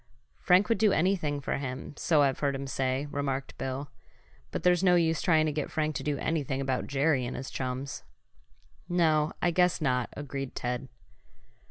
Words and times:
"Frank 0.39 0.67
would 0.67 0.79
do 0.79 0.91
anything 0.91 1.39
for 1.41 1.57
him, 1.59 1.93
so 1.95 2.23
I've 2.23 2.39
heard 2.39 2.55
him 2.55 2.65
say," 2.65 3.05
remarked 3.11 3.55
Bill. 3.59 3.91
"But 4.49 4.63
there's 4.63 4.83
no 4.83 4.95
use 4.95 5.21
trying 5.21 5.45
to 5.45 5.51
get 5.51 5.69
Frank 5.69 5.93
to 5.97 6.03
do 6.03 6.17
anything 6.17 6.59
about 6.59 6.87
Jerry 6.87 7.23
and 7.23 7.37
his 7.37 7.51
chums." 7.51 8.01
"No, 8.89 9.31
I 9.43 9.51
guess 9.51 9.79
not," 9.79 10.09
agreed 10.17 10.55
Ted. 10.55 10.87